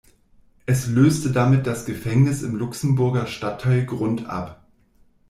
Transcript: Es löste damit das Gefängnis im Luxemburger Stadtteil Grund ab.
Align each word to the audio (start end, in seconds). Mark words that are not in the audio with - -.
Es 0.65 0.87
löste 0.87 1.31
damit 1.31 1.67
das 1.67 1.85
Gefängnis 1.85 2.41
im 2.41 2.55
Luxemburger 2.55 3.27
Stadtteil 3.27 3.85
Grund 3.85 4.25
ab. 4.25 4.65